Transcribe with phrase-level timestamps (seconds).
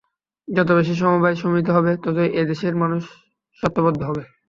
[0.47, 3.03] যত বেশি সমবায় সমিতি হবে, ততই এই দেশের মানুষ
[3.63, 4.23] সত্যবদ্ধ হবে।